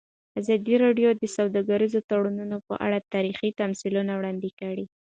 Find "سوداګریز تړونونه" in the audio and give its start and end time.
1.35-2.57